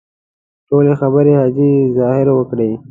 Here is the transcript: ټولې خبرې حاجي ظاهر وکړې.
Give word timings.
ټولې 0.67 0.93
خبرې 1.01 1.33
حاجي 1.39 1.71
ظاهر 1.97 2.27
وکړې. 2.33 2.71